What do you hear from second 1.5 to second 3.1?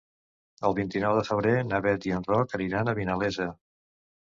na Beth i en Roc aniran a